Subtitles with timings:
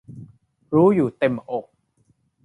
[0.73, 1.65] รู้อยู่เต็มอก